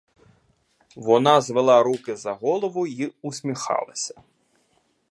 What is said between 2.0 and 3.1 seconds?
за голову